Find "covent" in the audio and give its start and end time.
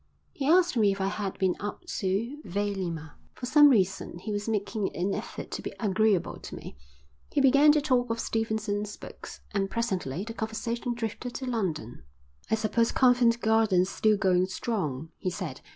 12.91-13.41